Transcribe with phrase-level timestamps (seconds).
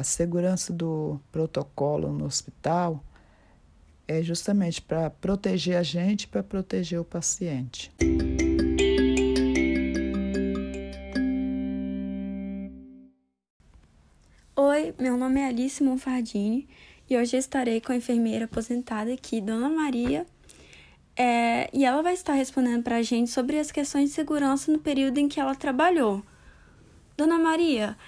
[0.00, 3.04] a segurança do protocolo no hospital
[4.08, 7.92] é justamente para proteger a gente, para proteger o paciente.
[14.56, 16.66] Oi, meu nome é Alice Monfardini
[17.08, 20.26] e hoje estarei com a enfermeira aposentada aqui, Dona Maria,
[21.14, 24.78] é, e ela vai estar respondendo para a gente sobre as questões de segurança no
[24.78, 26.22] período em que ela trabalhou.
[27.18, 27.98] Dona Maria,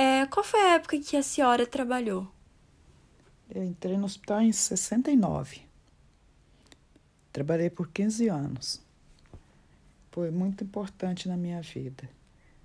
[0.00, 2.26] é, qual foi a época que a senhora trabalhou?
[3.54, 5.60] Eu entrei no hospital em 69.
[7.30, 8.80] Trabalhei por 15 anos.
[10.10, 12.08] Foi muito importante na minha vida.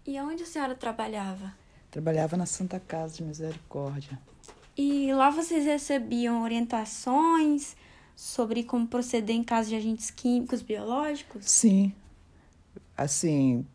[0.08, 1.53] E onde a senhora trabalhava?
[1.91, 4.17] Trabalhava na Santa Casa de Misericórdia.
[4.77, 7.75] E lá vocês recebiam orientações
[8.16, 11.49] sobre como proceder em caso de agentes químicos, biológicos?
[11.49, 11.94] Sim.
[12.95, 13.67] Assim,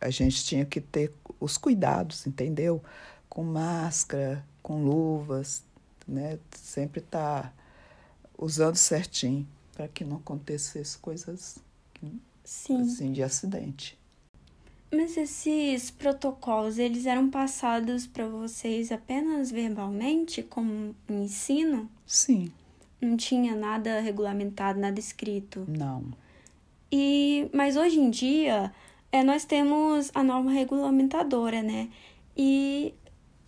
[0.00, 2.82] a gente tinha que ter os cuidados, entendeu?
[3.28, 5.64] Com máscara, com luvas,
[6.06, 6.38] né?
[6.52, 7.52] Sempre tá
[8.38, 11.58] usando certinho para que não acontecesse coisas
[12.44, 12.80] Sim.
[12.80, 13.98] assim de acidente.
[14.90, 21.90] Mas esses protocolos, eles eram passados para vocês apenas verbalmente, como um ensino?
[22.06, 22.52] Sim.
[23.00, 25.64] Não tinha nada regulamentado, nada escrito?
[25.66, 26.04] Não.
[26.90, 28.72] E, mas hoje em dia,
[29.16, 31.88] é, nós temos a norma regulamentadora, né?
[32.36, 32.94] E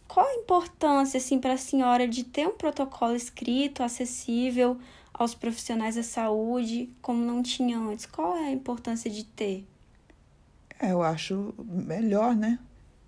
[0.06, 4.78] qual a importância, assim, para a senhora de ter um protocolo escrito, acessível
[5.12, 8.06] aos profissionais da saúde, como não tinha antes?
[8.06, 9.66] Qual é a importância de ter?
[10.80, 12.58] É, eu acho melhor, né?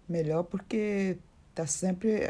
[0.07, 1.17] Melhor porque
[1.55, 2.21] tá sempre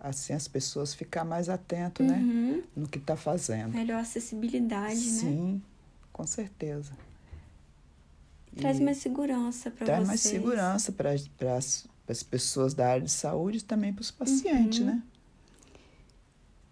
[0.00, 2.56] assim as pessoas ficar mais atento, né, uhum.
[2.56, 3.72] né, no que está fazendo.
[3.72, 5.30] Melhor acessibilidade, Sim, né?
[5.30, 5.62] Sim,
[6.12, 6.92] com certeza.
[8.56, 9.86] Traz mais segurança para vocês.
[9.86, 11.12] Traz mais segurança para
[12.08, 14.86] as pessoas da área de saúde e também para os pacientes, uhum.
[14.86, 15.02] né?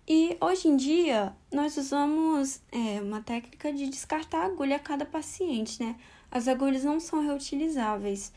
[0.06, 5.06] E hoje em dia, nós usamos é, uma técnica de descartar a agulha a cada
[5.06, 5.96] paciente, né?
[6.30, 8.32] As agulhas não são reutilizáveis.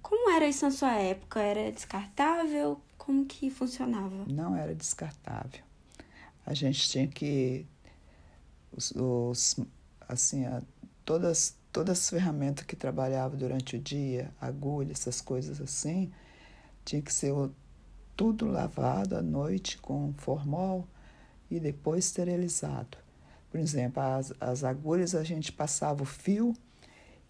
[0.00, 1.40] Como era isso na sua época?
[1.40, 2.80] Era descartável?
[2.96, 4.24] Como que funcionava?
[4.26, 5.60] Não era descartável.
[6.46, 7.66] A gente tinha que
[8.72, 9.56] os, os
[10.08, 10.62] assim, a,
[11.04, 16.10] todas todas as ferramentas que trabalhava durante o dia, agulha, essas coisas assim,
[16.84, 17.32] tinha que ser
[18.16, 20.88] tudo lavado à noite com formol
[21.48, 22.98] e depois esterilizado.
[23.48, 26.52] Por exemplo, as, as agulhas a gente passava o fio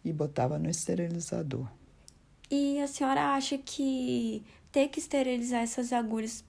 [0.02, 1.68] e botava no esterilizador.
[2.50, 4.42] E a senhora acha que
[4.72, 6.42] ter que esterilizar essas agulhas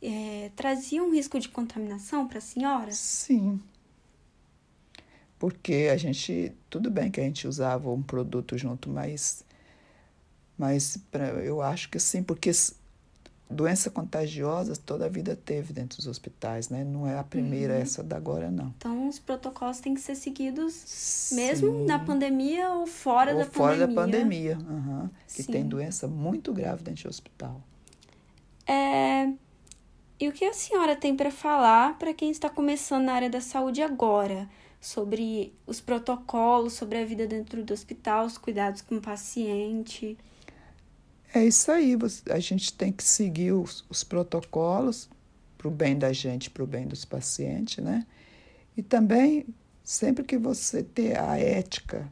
[0.00, 2.92] é, trazia um risco de contaminação para a senhora?
[2.92, 3.60] Sim,
[5.42, 9.44] porque a gente tudo bem que a gente usava um produto junto, mas
[10.56, 12.52] mas pra, eu acho que sim, porque
[13.50, 16.84] doença contagiosa toda a vida teve dentro dos hospitais, né?
[16.84, 17.80] Não é a primeira uhum.
[17.80, 18.72] essa da agora não.
[18.78, 21.34] Então os protocolos têm que ser seguidos sim.
[21.34, 23.96] mesmo na pandemia ou fora ou da fora pandemia.
[23.96, 27.60] da pandemia, uhum, que tem doença muito grave dentro do hospital.
[28.64, 29.28] É...
[30.20, 33.40] E o que a senhora tem para falar para quem está começando na área da
[33.40, 34.48] saúde agora?
[34.82, 40.18] Sobre os protocolos, sobre a vida dentro do hospital, os cuidados com o paciente.
[41.32, 41.96] É isso aí,
[42.28, 45.08] a gente tem que seguir os, os protocolos
[45.56, 48.04] para o bem da gente, para o bem dos pacientes, né?
[48.76, 49.46] E também,
[49.84, 52.10] sempre que você ter a ética,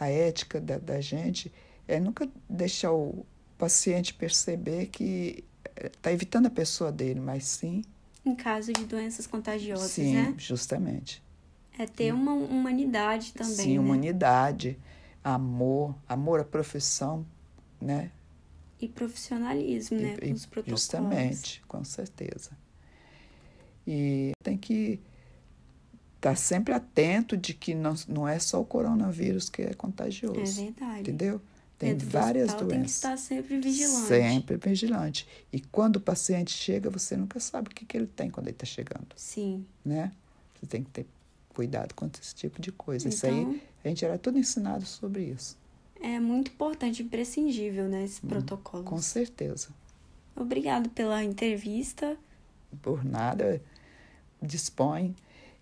[0.00, 1.52] a ética da, da gente,
[1.86, 3.26] é nunca deixar o
[3.58, 5.44] paciente perceber que
[5.76, 7.84] está evitando a pessoa dele, mas sim.
[8.24, 10.28] Em caso de doenças contagiosas, sim, né?
[10.30, 11.27] Sim, justamente.
[11.78, 13.54] É ter uma humanidade também.
[13.54, 13.80] Sim, né?
[13.80, 14.76] humanidade,
[15.22, 17.24] amor, amor à profissão,
[17.80, 18.10] né?
[18.80, 20.16] E profissionalismo, né?
[20.22, 20.80] E, Os protocolos.
[20.80, 22.50] Justamente, com certeza.
[23.86, 25.00] E tem que
[26.16, 30.60] estar tá sempre atento de que não, não é só o coronavírus que é contagioso.
[30.60, 31.00] É verdade.
[31.00, 31.40] Entendeu?
[31.78, 32.68] Tem Dentro várias doenças.
[32.68, 34.08] Tem que estar sempre vigilante.
[34.08, 35.28] Sempre vigilante.
[35.52, 38.56] E quando o paciente chega, você nunca sabe o que, que ele tem quando ele
[38.56, 39.06] está chegando.
[39.14, 39.64] Sim.
[39.84, 40.10] Né?
[40.54, 41.06] Você tem que ter
[41.58, 43.08] cuidado com esse tipo de coisa.
[43.08, 45.58] Então, isso aí, a gente era tudo ensinado sobre isso.
[46.00, 48.84] É muito importante, imprescindível, né, esse hum, protocolo.
[48.84, 49.70] Com certeza.
[50.36, 52.16] Obrigado pela entrevista.
[52.80, 53.60] Por nada,
[54.40, 55.16] dispõe.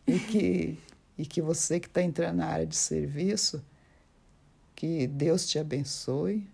[0.06, 0.78] E que,
[1.16, 3.64] e que você que está entrando na área de serviço,
[4.74, 6.46] que Deus te abençoe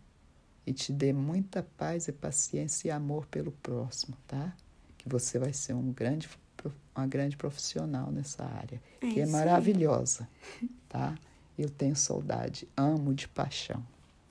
[0.64, 4.54] e te dê muita paz e paciência e amor pelo próximo, tá?
[4.96, 6.28] Que você vai ser um grande
[6.94, 10.28] uma grande profissional nessa área, é que é maravilhosa,
[10.88, 11.14] tá?
[11.58, 13.82] Eu tenho saudade, amo de paixão.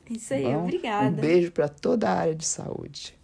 [0.10, 1.08] Isso aí, Bom, obrigada.
[1.08, 3.16] Um beijo para toda a área de saúde.